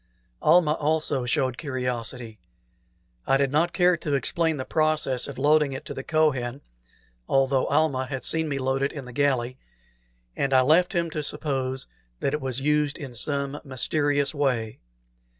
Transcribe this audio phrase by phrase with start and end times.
[0.41, 2.39] Almah also showed curiosity.
[3.27, 6.61] I did not care to explain the process of loading it to the Kohen,
[7.29, 9.59] though Almah had seen me load it in the galley,
[10.35, 11.85] and I left him to suppose
[12.19, 14.79] that it was used in some mysterious way.